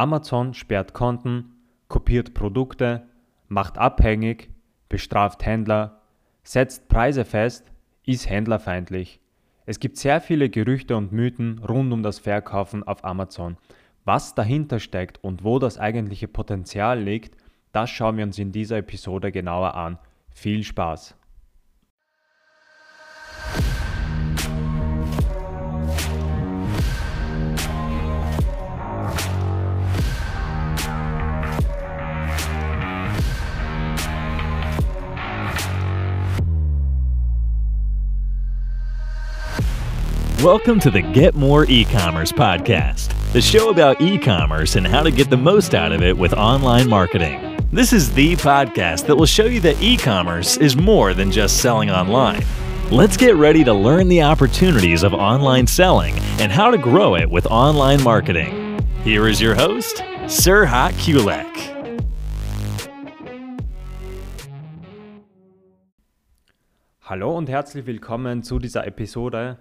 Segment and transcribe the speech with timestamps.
[0.00, 1.56] Amazon sperrt Konten,
[1.88, 3.06] kopiert Produkte,
[3.48, 4.48] macht abhängig,
[4.88, 6.00] bestraft Händler,
[6.42, 7.70] setzt Preise fest,
[8.06, 9.20] ist händlerfeindlich.
[9.66, 13.58] Es gibt sehr viele Gerüchte und Mythen rund um das Verkaufen auf Amazon.
[14.06, 17.36] Was dahinter steckt und wo das eigentliche Potenzial liegt,
[17.72, 19.98] das schauen wir uns in dieser Episode genauer an.
[20.30, 21.14] Viel Spaß!
[40.42, 45.28] Welcome to the Get More E-commerce podcast, the show about e-commerce and how to get
[45.28, 47.58] the most out of it with online marketing.
[47.70, 51.90] This is the podcast that will show you that e-commerce is more than just selling
[51.90, 52.42] online.
[52.90, 57.30] Let's get ready to learn the opportunities of online selling and how to grow it
[57.30, 58.82] with online marketing.
[59.04, 61.50] Here is your host, Sirhat Kulek.
[67.02, 69.58] Hallo und herzlich willkommen zu dieser Episode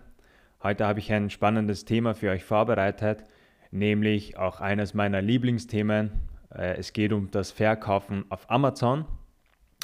[0.61, 3.23] Heute habe ich ein spannendes Thema für euch vorbereitet,
[3.71, 6.11] nämlich auch eines meiner Lieblingsthemen.
[6.53, 9.05] Äh, es geht um das Verkaufen auf Amazon.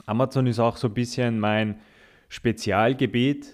[0.06, 1.80] Amazon ist auch so ein bisschen mein
[2.28, 3.54] Spezialgebiet,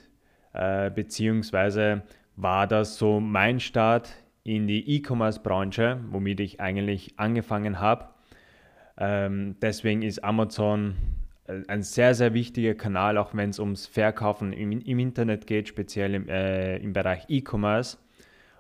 [0.54, 2.02] äh, beziehungsweise
[2.38, 4.12] war das so mein Start
[4.44, 8.10] in die E-Commerce-Branche, womit ich eigentlich angefangen habe.
[8.98, 10.96] Ähm, deswegen ist Amazon
[11.68, 16.16] ein sehr, sehr wichtiger Kanal, auch wenn es ums Verkaufen im, im, Internet geht, speziell
[16.16, 17.98] im, äh, im Bereich E-Commerce.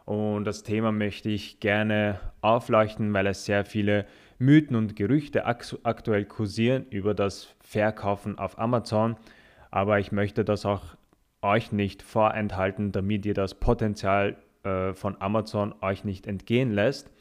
[0.05, 4.05] Und das Thema möchte ich gerne aufleuchten, weil es sehr viele
[4.39, 9.15] Mythen und Gerüchte aktuell kursieren über das Verkaufen auf Amazon.
[9.69, 10.81] Aber ich möchte das auch
[11.41, 17.11] euch nicht vorenthalten, damit ihr das Potenzial äh, von Amazon euch nicht entgehen lässt.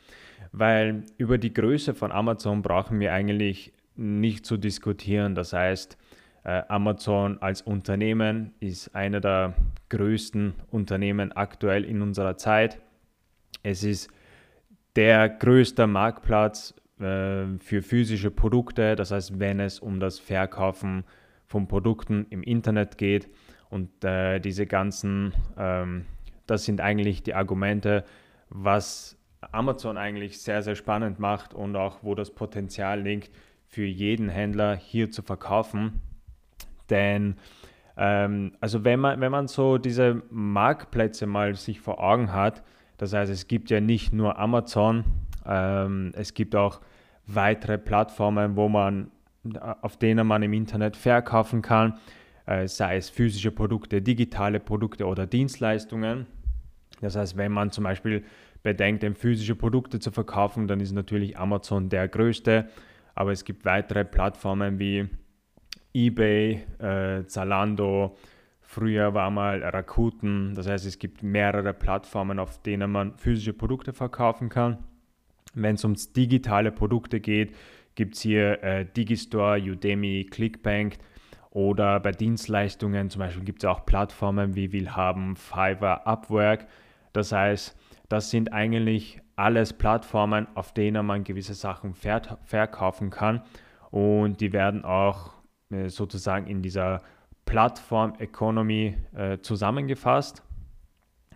[0.52, 5.34] Weil über die Größe von Amazon brauchen wir eigentlich nicht zu diskutieren.
[5.34, 5.96] Das heißt,
[6.44, 9.54] äh, Amazon als Unternehmen ist einer der
[9.90, 12.80] größten Unternehmen aktuell in unserer Zeit.
[13.62, 14.10] Es ist
[14.96, 21.04] der größte Marktplatz äh, für physische Produkte, das heißt, wenn es um das Verkaufen
[21.46, 23.28] von Produkten im Internet geht.
[23.68, 26.06] Und äh, diese ganzen, ähm,
[26.46, 28.04] das sind eigentlich die Argumente,
[28.48, 29.16] was
[29.52, 33.30] Amazon eigentlich sehr, sehr spannend macht und auch wo das Potenzial liegt
[33.70, 36.00] für jeden Händler hier zu verkaufen.
[36.90, 37.36] Denn
[37.96, 42.64] ähm, also wenn man, wenn man so diese Marktplätze mal sich vor Augen hat,
[42.98, 45.04] das heißt es gibt ja nicht nur Amazon,
[45.46, 46.80] ähm, es gibt auch
[47.26, 49.12] weitere Plattformen, wo man,
[49.82, 51.98] auf denen man im Internet verkaufen kann,
[52.46, 56.26] äh, sei es physische Produkte, digitale Produkte oder Dienstleistungen.
[57.00, 58.24] Das heißt, wenn man zum Beispiel
[58.64, 62.68] bedenkt, physische Produkte zu verkaufen, dann ist natürlich Amazon der größte
[63.14, 65.08] aber es gibt weitere Plattformen wie
[65.92, 68.16] eBay, äh, Zalando,
[68.60, 73.92] früher war mal Rakuten, das heißt es gibt mehrere Plattformen, auf denen man physische Produkte
[73.92, 74.78] verkaufen kann.
[75.54, 77.56] Wenn es ums digitale Produkte geht,
[77.96, 80.98] gibt es hier äh, Digistore, Udemy, Clickbank
[81.50, 86.66] oder bei Dienstleistungen zum Beispiel gibt es auch Plattformen wie Willhaben, Fiverr, Upwork.
[87.12, 87.76] Das heißt,
[88.10, 93.42] das sind eigentlich alles Plattformen, auf denen man gewisse Sachen verkaufen kann
[93.90, 95.32] und die werden auch
[95.70, 97.00] äh, sozusagen in dieser
[97.46, 100.42] Plattform Economy äh, zusammengefasst.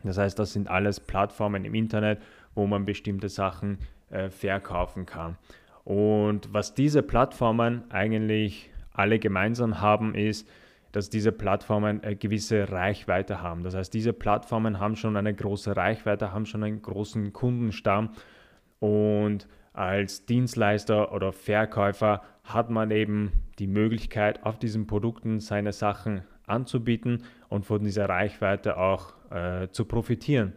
[0.02, 2.20] Das heißt, das sind alles Plattformen im Internet,
[2.54, 3.78] wo man bestimmte Sachen
[4.10, 5.38] äh, verkaufen kann.
[5.84, 10.48] Und was diese Plattformen eigentlich alle gemeinsam haben, ist,
[10.94, 13.64] dass diese Plattformen eine gewisse Reichweite haben.
[13.64, 18.10] Das heißt, diese Plattformen haben schon eine große Reichweite, haben schon einen großen Kundenstamm
[18.78, 26.22] und als Dienstleister oder Verkäufer hat man eben die Möglichkeit, auf diesen Produkten seine Sachen
[26.46, 30.52] anzubieten und von dieser Reichweite auch äh, zu profitieren.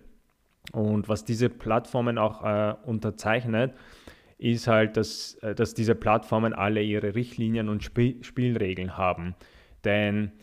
[0.72, 3.74] Und was diese Plattformen auch äh, unterzeichnet,
[4.38, 9.36] ist halt, dass, äh, dass diese Plattformen alle ihre Richtlinien und Sp Spielregeln haben
[9.88, 10.34] denn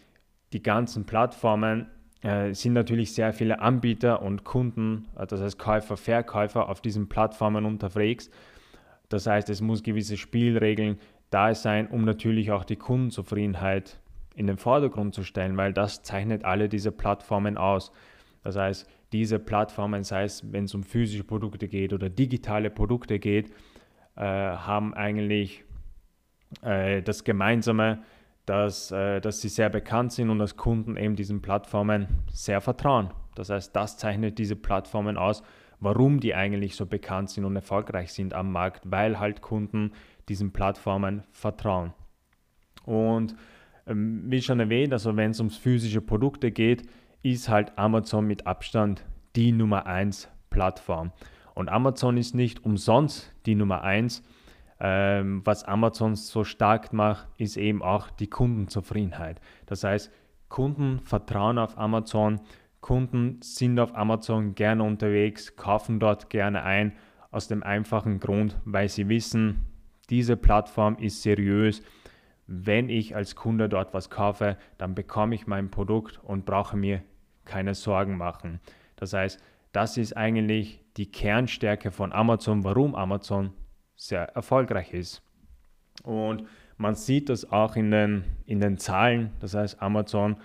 [0.54, 1.86] die ganzen Plattformen
[2.22, 7.10] äh, sind natürlich sehr viele Anbieter und Kunden, äh, das heißt Käufer, Verkäufer auf diesen
[7.10, 8.30] Plattformen unterwegs.
[9.10, 10.98] Das heißt, es muss gewisse Spielregeln
[11.28, 14.00] da sein, um natürlich auch die Kundenzufriedenheit
[14.34, 17.92] in den Vordergrund zu stellen, weil das zeichnet alle diese Plattformen aus.
[18.42, 23.18] Das heißt, diese Plattformen, sei es wenn es um physische Produkte geht oder digitale Produkte
[23.18, 23.50] geht,
[24.16, 25.64] äh, haben eigentlich
[26.62, 28.02] äh, das Gemeinsame,
[28.46, 33.10] dass, äh, dass sie sehr bekannt sind und dass Kunden eben diesen Plattformen sehr vertrauen.
[33.34, 35.42] Das heißt, das zeichnet diese Plattformen aus,
[35.80, 39.92] warum die eigentlich so bekannt sind und erfolgreich sind am Markt, weil halt Kunden
[40.28, 41.92] diesen Plattformen vertrauen.
[42.84, 43.34] Und
[43.86, 46.88] ähm, wie schon erwähnt, also wenn es ums physische Produkte geht,
[47.22, 49.04] ist halt Amazon mit Abstand
[49.36, 51.12] die Nummer 1 Plattform.
[51.54, 54.22] Und Amazon ist nicht umsonst die Nummer 1.
[54.86, 59.40] Ähm, was Amazon so stark macht, ist eben auch die Kundenzufriedenheit.
[59.64, 60.12] Das heißt,
[60.50, 62.42] Kunden vertrauen auf Amazon,
[62.82, 66.92] Kunden sind auf Amazon gerne unterwegs, kaufen dort gerne ein,
[67.30, 69.64] aus dem einfachen Grund, weil sie wissen,
[70.10, 71.80] diese Plattform ist seriös.
[72.46, 77.00] Wenn ich als Kunde dort was kaufe, dann bekomme ich mein Produkt und brauche mir
[77.46, 78.60] keine Sorgen machen.
[78.96, 79.42] Das heißt,
[79.72, 83.54] das ist eigentlich die Kernstärke von Amazon, warum Amazon
[83.96, 85.22] sehr erfolgreich ist.
[86.02, 86.44] Und
[86.76, 89.30] man sieht das auch in den, in den Zahlen.
[89.40, 90.36] Das heißt, Amazon,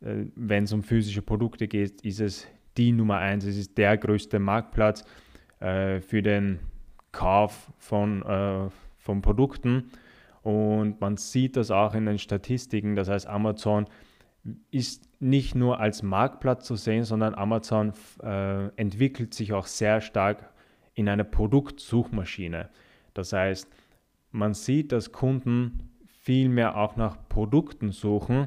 [0.00, 2.46] äh, wenn es um physische Produkte geht, ist es
[2.76, 3.44] die Nummer eins.
[3.44, 5.04] Es ist der größte Marktplatz
[5.60, 6.60] äh, für den
[7.12, 8.68] Kauf von, äh,
[8.98, 9.90] von Produkten.
[10.42, 12.94] Und man sieht das auch in den Statistiken.
[12.94, 13.86] Das heißt, Amazon
[14.70, 20.50] ist nicht nur als Marktplatz zu sehen, sondern Amazon äh, entwickelt sich auch sehr stark
[20.94, 22.70] in eine Produktsuchmaschine.
[23.18, 23.68] Das heißt,
[24.30, 28.46] man sieht, dass Kunden viel mehr auch nach Produkten suchen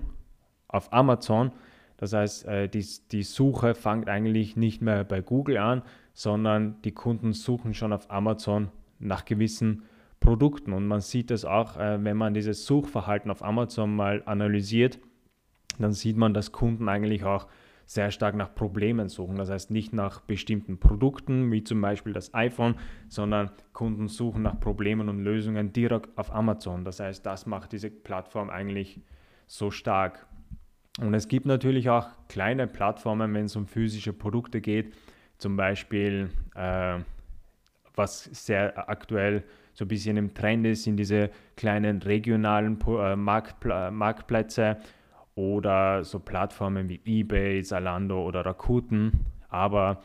[0.70, 1.52] auf Amazon.
[1.98, 5.82] Das heißt, äh, die, die Suche fängt eigentlich nicht mehr bei Google an,
[6.14, 9.84] sondern die Kunden suchen schon auf Amazon nach gewissen
[10.22, 10.72] Produkten.
[10.72, 15.00] Und man sieht das auch, äh, wenn man dieses Suchverhalten auf Amazon mal analysiert,
[15.80, 17.48] dann sieht man, dass Kunden eigentlich auch
[17.92, 19.36] sehr stark nach Problemen suchen.
[19.36, 22.76] Das heißt nicht nach bestimmten Produkten, wie zum Beispiel das iPhone,
[23.10, 26.86] sondern Kunden suchen nach Problemen und Lösungen direkt auf Amazon.
[26.86, 29.02] Das heißt, das macht diese Plattform eigentlich
[29.46, 30.26] so stark.
[31.02, 34.94] Und es gibt natürlich auch kleine Plattformen, wenn es um physische Produkte geht.
[35.38, 37.00] Zum Beispiel, äh,
[37.94, 43.92] was sehr aktuell so ein bisschen im Trend ist, sind diese kleinen regionalen äh, Marktpl
[43.92, 44.78] Marktplätze
[45.36, 50.02] oder so Plattformen wie eBay, Zalando oder Rakuten, aber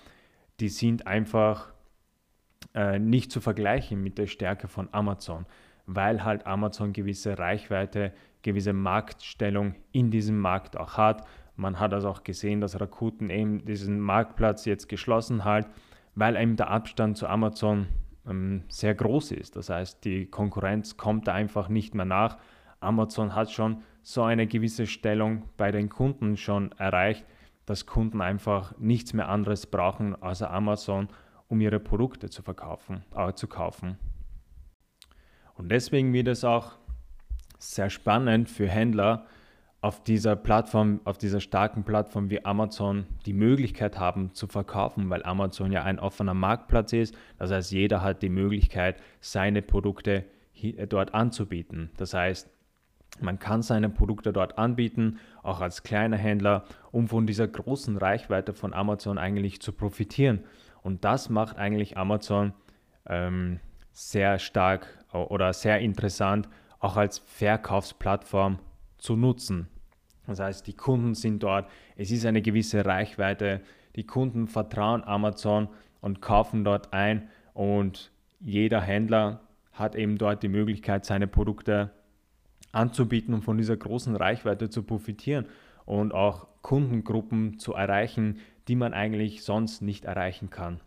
[0.60, 1.72] die sind einfach
[2.74, 5.46] äh, nicht zu vergleichen mit der Stärke von Amazon,
[5.86, 8.12] weil halt Amazon gewisse Reichweite,
[8.42, 11.26] gewisse Marktstellung in diesem Markt auch hat.
[11.56, 15.68] Man hat also auch gesehen, dass Rakuten eben diesen Marktplatz jetzt geschlossen hat,
[16.14, 17.86] weil eben der Abstand zu Amazon
[18.28, 19.56] ähm, sehr groß ist.
[19.56, 22.38] Das heißt, die Konkurrenz kommt da einfach nicht mehr nach.
[22.80, 27.26] Amazon hat schon so eine gewisse Stellung bei den Kunden schon erreicht,
[27.64, 31.08] dass Kunden einfach nichts mehr anderes brauchen außer Amazon,
[31.48, 33.98] um ihre Produkte zu verkaufen, äh, zu kaufen.
[35.54, 36.76] Und deswegen wird es auch
[37.58, 39.26] sehr spannend für Händler
[39.80, 45.24] auf dieser Plattform, auf dieser starken Plattform wie Amazon die Möglichkeit haben zu verkaufen, weil
[45.24, 47.16] Amazon ja ein offener Marktplatz ist.
[47.38, 50.26] Das heißt, jeder hat die Möglichkeit, seine Produkte
[50.88, 51.90] dort anzubieten.
[51.96, 52.55] Das heißt,
[53.22, 58.52] man kann seine Produkte dort anbieten, auch als kleiner Händler, um von dieser großen Reichweite
[58.52, 60.44] von Amazon eigentlich zu profitieren.
[60.82, 62.52] Und das macht eigentlich Amazon
[63.08, 63.60] ähm,
[63.92, 66.48] sehr stark oder sehr interessant,
[66.80, 68.58] auch als Verkaufsplattform
[68.98, 69.68] zu nutzen.
[70.26, 73.62] Das heißt, die Kunden sind dort, es ist eine gewisse Reichweite,
[73.94, 75.68] die Kunden vertrauen Amazon
[76.00, 78.10] und kaufen dort ein und
[78.40, 79.40] jeder Händler
[79.72, 81.90] hat eben dort die Möglichkeit, seine Produkte
[82.76, 85.46] anzubieten und von dieser großen Reichweite zu profitieren
[85.84, 90.80] und auch Kundengruppen zu erreichen, die man eigentlich sonst nicht erreichen kann.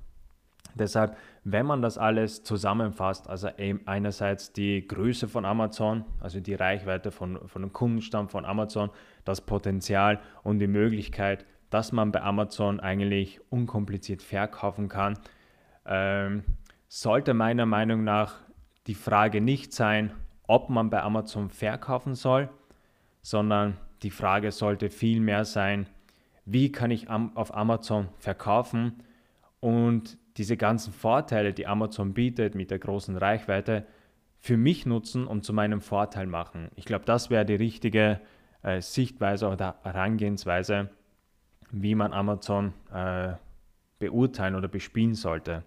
[0.76, 3.50] Deshalb, wenn man das alles zusammenfasst, also
[3.86, 8.92] einerseits die Größe von Amazon, also die Reichweite von, von dem Kundenstamm von Amazon,
[9.26, 15.18] das Potenzial und die Möglichkeit, dass man bei Amazon eigentlich unkompliziert verkaufen kann,
[15.86, 16.44] ähm,
[16.88, 18.36] sollte meiner Meinung nach
[18.88, 20.12] die Frage nicht sein,
[20.50, 22.50] ob man bei Amazon verkaufen soll,
[23.22, 25.86] sondern die Frage sollte vielmehr sein,
[26.46, 29.04] wie kann ich auf Amazon verkaufen
[29.60, 33.86] und diese ganzen Vorteile, die Amazon bietet mit der großen Reichweite,
[34.40, 36.70] für mich nutzen und zu meinem Vorteil machen.
[36.76, 38.20] Ich glaube, das wäre die richtige
[38.64, 40.90] äh, Sichtweise oder Herangehensweise,
[41.70, 43.34] wie man Amazon äh,
[44.00, 45.64] beurteilen oder bespielen sollte.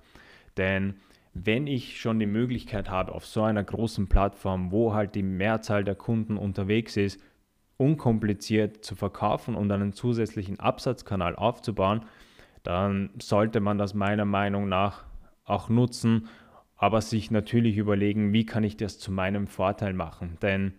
[0.57, 0.95] Denn
[1.35, 5.83] wenn ich schon die Möglichkeit habe, auf so einer großen Plattform, wo halt die Mehrzahl
[5.85, 7.21] der Kunden unterwegs ist,
[7.79, 12.05] unkompliziert zu verkaufen und einen zusätzlichen Absatzkanal aufzubauen,
[12.63, 15.05] dann sollte man das meiner Meinung nach
[15.45, 16.29] auch nutzen,
[16.77, 20.37] aber sich natürlich überlegen, wie kann ich das zu meinem Vorteil machen.
[20.43, 20.75] Denn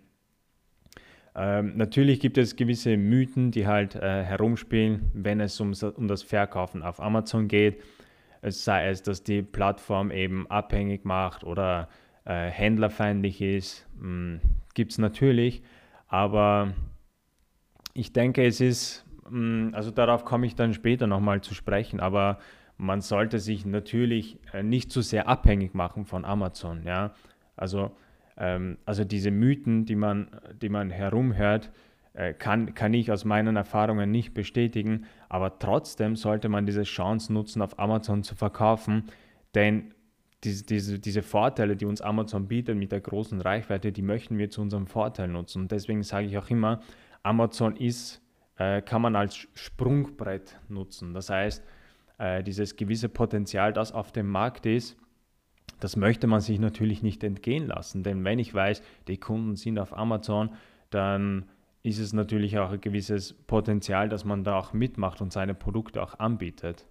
[1.34, 6.22] ähm, natürlich gibt es gewisse Mythen, die halt äh, herumspielen, wenn es um, um das
[6.22, 7.82] Verkaufen auf Amazon geht
[8.50, 11.88] sei es, dass die Plattform eben abhängig macht oder
[12.24, 14.40] äh, händlerfeindlich ist, hm,
[14.74, 15.62] gibt es natürlich,
[16.08, 16.72] aber
[17.94, 22.38] ich denke, es ist, hm, also darauf komme ich dann später nochmal zu sprechen, aber
[22.76, 26.82] man sollte sich natürlich äh, nicht zu sehr abhängig machen von Amazon.
[26.84, 27.14] Ja?
[27.56, 27.92] Also,
[28.36, 30.28] ähm, also diese Mythen, die man,
[30.60, 31.70] die man herumhört,
[32.38, 37.60] kann, kann ich aus meinen Erfahrungen nicht bestätigen, aber trotzdem sollte man diese Chance nutzen,
[37.60, 39.06] auf Amazon zu verkaufen,
[39.54, 39.94] denn
[40.44, 44.50] diese, diese, diese Vorteile, die uns Amazon bietet mit der großen Reichweite, die möchten wir
[44.50, 45.62] zu unserem Vorteil nutzen.
[45.62, 46.80] Und deswegen sage ich auch immer,
[47.22, 48.22] Amazon ist,
[48.56, 51.14] äh, kann man als Sprungbrett nutzen.
[51.14, 51.64] Das heißt,
[52.18, 54.96] äh, dieses gewisse Potenzial, das auf dem Markt ist,
[55.80, 58.02] das möchte man sich natürlich nicht entgehen lassen.
[58.02, 60.50] Denn wenn ich weiß, die Kunden sind auf Amazon,
[60.90, 61.48] dann
[61.84, 66.02] ist es natürlich auch ein gewisses Potenzial, dass man da auch mitmacht und seine Produkte
[66.02, 66.86] auch anbietet.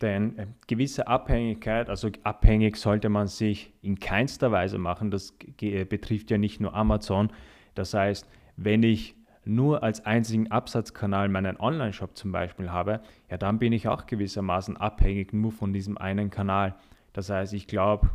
[0.00, 5.10] Denn äh, gewisse Abhängigkeit, also abhängig sollte man sich in keinster Weise machen.
[5.10, 7.30] Das betrifft ja nicht nur Amazon.
[7.74, 8.26] Das heißt,
[8.56, 9.14] wenn ich
[9.44, 13.00] nur als einzigen Absatzkanal meinen Online-Shop zum Beispiel habe,
[13.30, 16.74] ja, dann bin ich auch gewissermaßen abhängig nur von diesem einen Kanal.
[17.12, 18.10] Das heißt, ich glaube,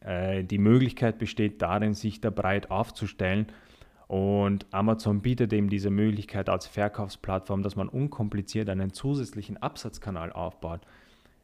[0.00, 3.46] äh, die Möglichkeit besteht darin, sich da breit aufzustellen.
[4.06, 10.80] Und Amazon bietet eben diese Möglichkeit als Verkaufsplattform, dass man unkompliziert einen zusätzlichen Absatzkanal aufbaut.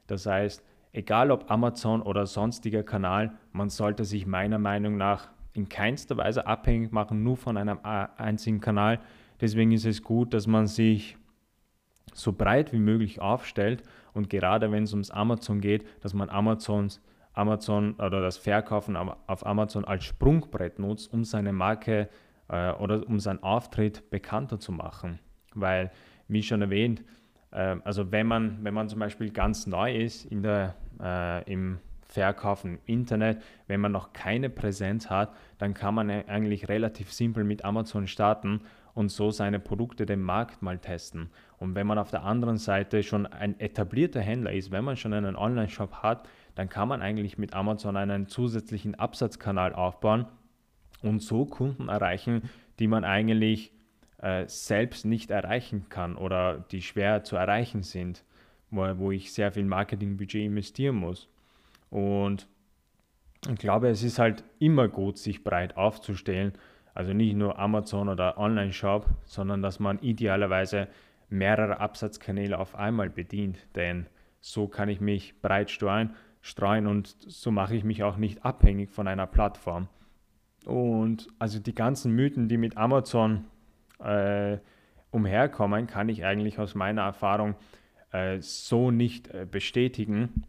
[0.07, 0.62] Das heißt,
[0.93, 6.47] egal ob Amazon oder sonstiger Kanal, man sollte sich meiner Meinung nach in keinster Weise
[6.47, 9.00] abhängig machen, nur von einem einzigen Kanal.
[9.40, 11.17] Deswegen ist es gut, dass man sich
[12.12, 17.00] so breit wie möglich aufstellt und gerade wenn es ums Amazon geht, dass man Amazons,
[17.33, 22.09] Amazon oder das Verkaufen auf Amazon als Sprungbrett nutzt, um seine Marke
[22.50, 25.19] äh, oder um seinen Auftritt bekannter zu machen.
[25.54, 25.90] Weil,
[26.28, 27.02] wie schon erwähnt,
[27.52, 31.78] äh, also wenn man, wenn man zum Beispiel ganz neu ist in der, äh, im
[32.11, 33.40] Verkaufen im Internet.
[33.69, 38.62] Wenn man noch keine Präsenz hat, dann kann man eigentlich relativ simpel mit Amazon starten
[38.95, 41.30] und so seine Produkte dem Markt mal testen.
[41.59, 45.12] Und wenn man auf der anderen Seite schon ein etablierter Händler ist, wenn man schon
[45.12, 50.26] einen Online-Shop hat, dann kann man eigentlich mit Amazon einen zusätzlichen Absatzkanal aufbauen
[51.02, 52.42] und so Kunden erreichen,
[52.78, 53.73] die man eigentlich
[54.19, 58.25] äh, selbst nicht erreichen kann oder die schwer zu erreichen sind,
[58.71, 61.28] wo, wo ich sehr viel Marketingbudget investieren muss.
[61.90, 62.47] Und
[63.49, 66.52] ich glaube, es ist halt immer gut, sich breit aufzustellen.
[66.95, 70.88] Also nicht nur Amazon oder Online-Shop, sondern dass man idealerweise
[71.28, 73.59] mehrere Absatzkanäle auf einmal bedient.
[73.75, 74.07] Denn
[74.40, 78.90] so kann ich mich breit streuen, streuen und so mache ich mich auch nicht abhängig
[78.90, 79.88] von einer Plattform.
[80.67, 83.45] Und also die ganzen Mythen, die mit Amazon
[83.99, 84.59] äh,
[85.11, 87.55] umherkommen, kann ich eigentlich aus meiner Erfahrung
[88.12, 90.45] äh, so nicht äh, bestätigen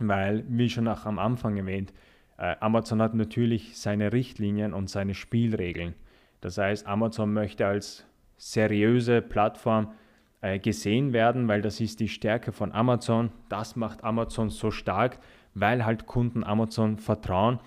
[0.00, 1.92] weil, wie schon auch am Anfang erwähnt,
[2.38, 5.94] äh, Amazon hat natürlich seine Richtlinien und seine Spielregeln.
[6.40, 8.04] Das heißt, Amazon möchte als
[8.36, 9.92] seriöse Plattform
[10.40, 13.30] äh, gesehen werden, weil das ist die Stärke von Amazon.
[13.48, 15.18] Das macht Amazon so stark,
[15.54, 17.60] weil halt Kunden Amazon vertrauen.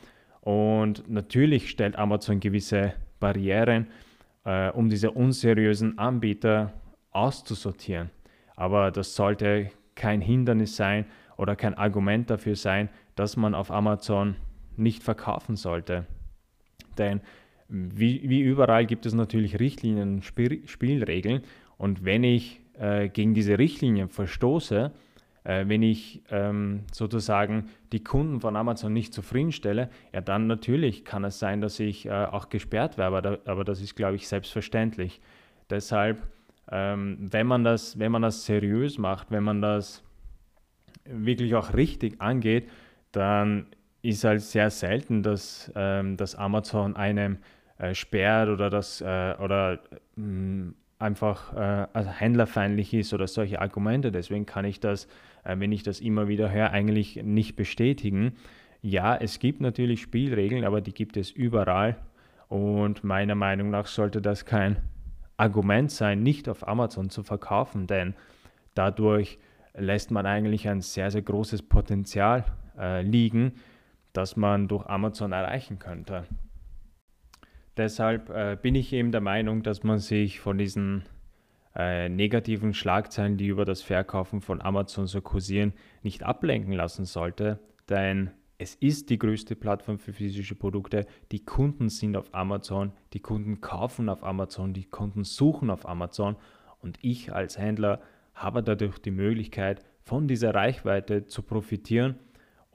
[0.48, 3.88] Und natürlich stellt Amazon gewisse Barrieren,
[4.46, 6.72] äh, um diese unseriösen Anbieter
[7.12, 8.12] auszusortieren.
[8.56, 11.04] Aber das sollte kein Hindernis sein
[11.36, 14.38] oder kein Argument dafür sein, dass man auf Amazon
[14.78, 16.06] nicht verkaufen sollte.
[16.98, 17.20] Denn
[17.68, 21.42] wie, wie überall gibt es natürlich Richtlinien und Spiel, Spielregeln
[21.78, 24.94] und wenn ich äh, gegen diese Richtlinien verstoße,
[25.48, 31.40] wenn ich ähm, sozusagen die Kunden von Amazon nicht zufriedenstelle, ja dann natürlich kann es
[31.40, 35.22] sein, dass ich äh, auch gesperrt werde, aber, aber das ist, glaube ich, selbstverständlich.
[35.70, 36.22] Deshalb,
[36.70, 40.04] ähm, wenn, man das, wenn man das seriös macht, wenn man das
[41.06, 42.70] wirklich auch richtig angeht,
[43.12, 43.68] dann
[44.02, 47.38] ist halt sehr selten, dass, ähm, dass Amazon einem
[47.78, 49.80] äh, sperrt oder das äh, oder
[50.16, 54.12] mh, mm, einfach äh, also händlerfeindlich ist oder solche Argumente.
[54.12, 55.06] Deswegen kann ich das,
[55.44, 58.34] äh, wenn ich das immer wieder höre, eigentlich nicht bestätigen.
[58.82, 61.98] Ja, es gibt natürlich Spielregeln, aber die gibt es überall.
[62.48, 64.78] Und meiner Meinung nach sollte das kein
[65.36, 68.16] Argument sein, nicht auf Amazon zu verkaufen, denn
[68.74, 69.38] dadurch
[69.76, 72.46] lässt man eigentlich ein sehr, sehr großes Potenzial
[72.80, 73.54] äh, liegen,
[74.14, 76.26] das man durch Amazon erreichen könnte.
[77.78, 81.04] Deshalb äh, bin ich eben der Meinung, dass man sich von diesen
[81.76, 87.60] äh, negativen Schlagzeilen, die über das Verkaufen von Amazon so kursieren, nicht ablenken lassen sollte,
[87.88, 91.06] denn es ist die größte Plattform für physische Produkte.
[91.32, 96.36] Die Kunden sind auf Amazon, die Kunden kaufen auf Amazon, die Kunden suchen auf Amazon.
[96.80, 98.02] Und ich als Händler
[98.34, 102.16] habe dadurch die Möglichkeit, von dieser Reichweite zu profitieren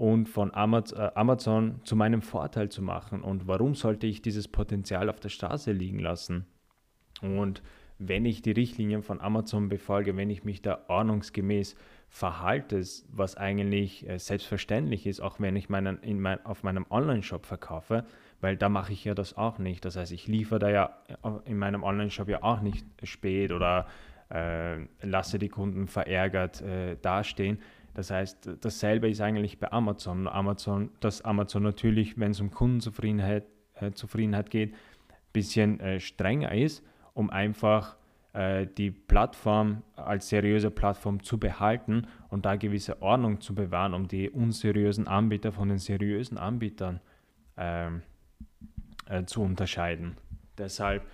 [0.02, 3.22] und von äh, Amazon zu meinem Vorteil zu machen.
[3.22, 6.44] Und warum sollte ich dieses Potenzial auf der Straße liegen lassen?
[7.20, 7.62] Und
[8.00, 11.76] wenn ich die Richtlinien von Amazon befolge, wenn ich mich da ordnungsgemäß
[12.08, 12.82] verhalte,
[13.12, 18.04] was eigentlich äh, selbstverständlich ist, auch wenn ich meinen, in mein, auf meinem Online-Shop verkaufe,
[18.40, 19.84] weil da mache ich ja das auch nicht.
[19.84, 23.86] Das heißt, ich liefere da ja äh, in meinem Online-Shop ja auch nicht spät oder
[24.32, 27.60] äh, lasse die Kunden verärgert äh, dastehen.
[27.94, 30.26] Das heißt, dasselbe ist eigentlich bei Amazon.
[30.26, 33.44] Amazon, dass Amazon natürlich, wenn es um Kundenzufriedenheit
[33.74, 36.84] äh, Zufriedenheit geht, ein bisschen äh, strenger ist,
[37.14, 37.96] um einfach
[38.32, 44.08] äh, die Plattform als seriöse Plattform zu behalten und da gewisse Ordnung zu bewahren, um
[44.08, 47.00] die unseriösen Anbieter von den seriösen Anbietern
[47.56, 48.02] ähm,
[49.06, 50.16] äh, zu unterscheiden.
[50.56, 51.06] Deshalb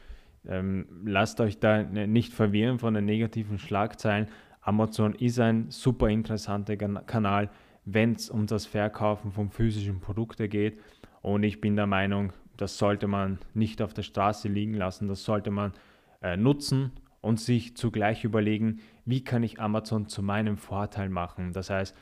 [0.47, 4.29] ähm, lasst euch da nicht verwirren von den negativen Schlagzeilen.
[4.69, 7.49] Amazon ist ein super interessanter Kanal,
[7.87, 10.79] wenn es um das Verkaufen von physischen Produkten geht.
[11.23, 15.25] Und ich bin der Meinung, das sollte man nicht auf der Straße liegen lassen, das
[15.25, 15.73] sollte man
[16.21, 21.55] äh, nutzen und sich zugleich überlegen, wie kann ich Amazon zu meinem Vorteil machen.
[21.55, 21.97] Das heißt,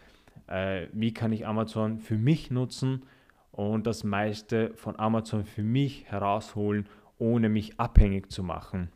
[0.48, 3.04] äh, wie kann ich Amazon für mich nutzen
[3.52, 8.90] und das meiste von Amazon für mich herausholen, ohne mich abhängig zu machen.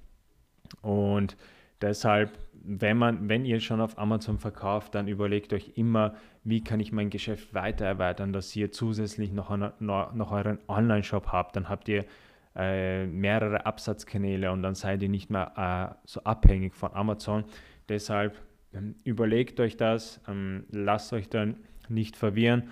[0.82, 1.36] Und
[1.80, 6.80] deshalb, wenn, man, wenn ihr schon auf Amazon verkauft, dann überlegt euch immer, wie kann
[6.80, 11.56] ich mein Geschäft weiter erweitern, dass ihr zusätzlich noch, eine, noch euren Online-Shop habt.
[11.56, 12.04] Dann habt ihr
[12.56, 17.44] äh, mehrere Absatzkanäle und dann seid ihr nicht mehr äh, so abhängig von Amazon.
[17.88, 18.36] Deshalb
[18.74, 21.56] ähm, überlegt euch das, ähm, lasst euch dann
[21.88, 22.70] nicht verwirren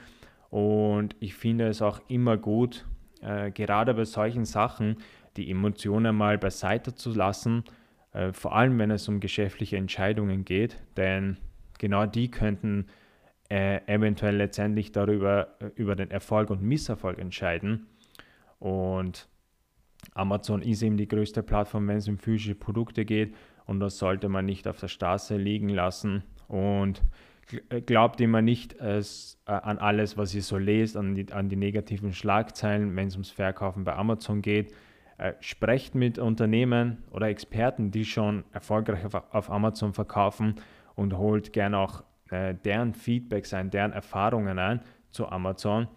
[0.50, 2.86] und ich finde es auch immer gut,
[3.20, 4.96] äh, gerade bei solchen Sachen,
[5.36, 7.64] die Emotionen mal beiseite zu lassen,
[8.12, 11.36] äh, vor allem wenn es um geschäftliche Entscheidungen geht, denn
[11.78, 12.86] genau die könnten
[13.50, 17.86] äh, eventuell letztendlich darüber äh, über den Erfolg und Misserfolg entscheiden.
[18.58, 19.28] Und
[20.14, 23.34] Amazon ist eben die größte Plattform, wenn es um physische Produkte geht
[23.68, 26.22] und das sollte man nicht auf der Straße liegen lassen.
[26.48, 27.02] Und
[27.68, 31.50] äh, glaubt immer nicht es, äh, an alles, was ihr so lest, an die, an
[31.50, 34.72] die negativen Schlagzeilen, wenn es ums Verkaufen bei Amazon geht.
[35.18, 40.54] Äh, sprecht mit Unternehmen oder Experten, die schon erfolgreich auf, Amazon verkaufen
[40.94, 45.88] und holt gerne auch äh, deren Feedbacks ein, deren Erfahrungen ein zu Amazon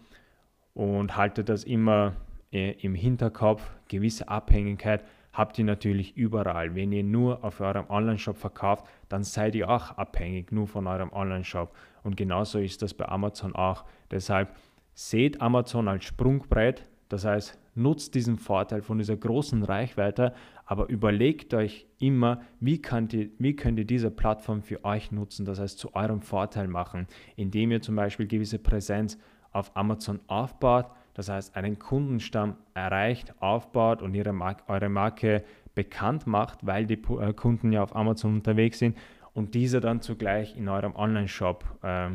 [0.73, 2.13] und haltet das immer
[2.51, 3.61] äh, im Hinterkopf.
[3.89, 6.73] Gewisse Abhängigkeit habt ihr natürlich überall.
[6.73, 11.13] Wenn ihr nur auf eurem Online-Shop verkauft, dann seid ihr auch abhängig nur von eurem
[11.13, 11.75] Online-Shop.
[12.01, 13.85] Und genauso ist das bei Amazon auch.
[14.09, 14.55] Deshalb
[14.95, 16.87] seht Amazon als Sprungbrett.
[17.07, 20.33] Das heißt, nutzt diesen Vorteil von dieser großen Reichweite,
[20.65, 25.45] aber überlegt euch immer, wie könnt, ihr, wie könnt ihr diese Plattform für euch nutzen,
[25.45, 29.17] das heißt zu eurem Vorteil machen, indem ihr zum Beispiel gewisse Präsenz
[29.51, 35.43] auf Amazon aufbaut, das heißt einen Kundenstamm erreicht, aufbaut und ihre Marke, eure Marke
[35.75, 38.97] bekannt macht, weil die äh, Kunden ja auf Amazon unterwegs sind
[39.33, 42.07] und diese dann zugleich in eurem Online-Shop äh,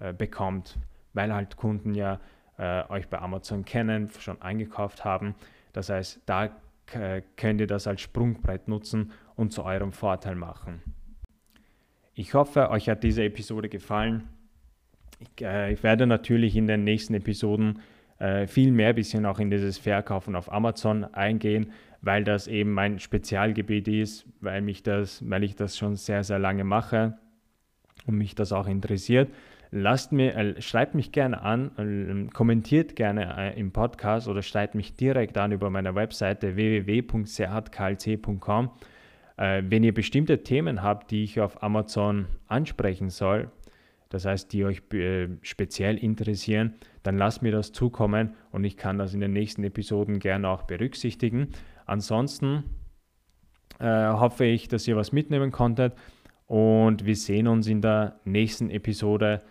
[0.00, 0.78] äh, bekommt,
[1.12, 2.20] weil halt Kunden ja
[2.58, 5.34] äh, euch bei Amazon kennen, schon eingekauft haben.
[5.72, 6.50] Das heißt, da
[6.86, 10.82] könnt ihr das als Sprungbrett nutzen und zu eurem Vorteil machen.
[12.14, 14.28] Ich hoffe, euch hat diese Episode gefallen.
[15.18, 17.80] Ich, äh, ich werde natürlich in den nächsten Episoden
[18.18, 23.00] äh, viel mehr bisschen auch in dieses Verkaufen auf Amazon eingehen, weil das eben mein
[23.00, 27.18] Spezialgebiet ist, weil mich das, weil ich das schon sehr, sehr lange mache
[28.06, 29.30] und mich das auch interessiert.
[29.76, 34.76] Lasst mir, äh, schreibt mich gerne an, äh, kommentiert gerne äh, im Podcast oder schreibt
[34.76, 38.70] mich direkt an über meine Webseite www.serhatklc.com.
[39.36, 43.50] Äh, wenn ihr bestimmte Themen habt, die ich auf Amazon ansprechen soll,
[44.10, 48.96] das heißt, die euch äh, speziell interessieren, dann lasst mir das zukommen und ich kann
[48.96, 51.48] das in den nächsten Episoden gerne auch berücksichtigen.
[51.84, 52.62] Ansonsten
[53.80, 55.94] äh, hoffe ich, dass ihr was mitnehmen konntet
[56.46, 59.42] und wir sehen uns in der nächsten Episode.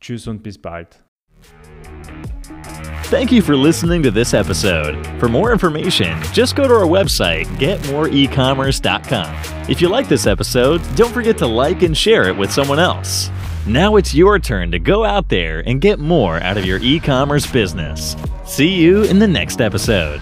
[0.00, 0.98] Tschüss und bis bald.
[3.10, 5.06] Thank you for listening to this episode.
[5.18, 9.34] For more information, just go to our website, getmoreecommerce.com.
[9.70, 13.30] If you like this episode, don't forget to like and share it with someone else.
[13.66, 17.00] Now it's your turn to go out there and get more out of your e
[17.00, 18.14] commerce business.
[18.44, 20.20] See you in the next episode.